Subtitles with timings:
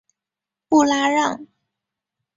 [0.67, 1.45] 布拉让。